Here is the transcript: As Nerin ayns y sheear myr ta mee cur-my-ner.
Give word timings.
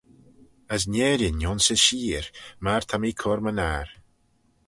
As 0.75 0.83
Nerin 0.93 1.45
ayns 1.47 1.65
y 1.75 1.77
sheear 1.85 2.25
myr 2.63 2.81
ta 2.89 2.97
mee 2.99 3.17
cur-my-ner. 3.21 3.87